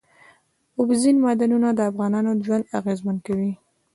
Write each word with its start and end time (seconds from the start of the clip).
اوبزین 0.79 1.15
معدنونه 1.23 1.69
د 1.73 1.79
افغانانو 1.91 2.31
ژوند 2.45 2.69
اغېزمن 2.79 3.17
کوي. 3.27 3.51